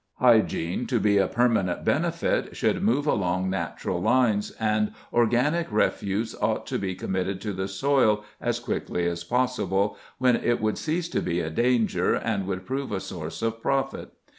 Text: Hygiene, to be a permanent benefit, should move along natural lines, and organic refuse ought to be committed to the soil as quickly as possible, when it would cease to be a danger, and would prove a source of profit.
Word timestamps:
Hygiene, 0.17 0.87
to 0.87 0.99
be 0.99 1.19
a 1.19 1.27
permanent 1.27 1.85
benefit, 1.85 2.57
should 2.57 2.81
move 2.81 3.05
along 3.05 3.51
natural 3.51 4.01
lines, 4.01 4.49
and 4.59 4.93
organic 5.13 5.67
refuse 5.71 6.33
ought 6.41 6.65
to 6.65 6.79
be 6.79 6.95
committed 6.95 7.39
to 7.41 7.53
the 7.53 7.67
soil 7.67 8.23
as 8.41 8.59
quickly 8.59 9.05
as 9.05 9.23
possible, 9.23 9.95
when 10.17 10.35
it 10.37 10.59
would 10.59 10.79
cease 10.79 11.07
to 11.09 11.21
be 11.21 11.39
a 11.39 11.51
danger, 11.51 12.15
and 12.15 12.47
would 12.47 12.65
prove 12.65 12.91
a 12.91 12.99
source 12.99 13.43
of 13.43 13.61
profit. 13.61 14.09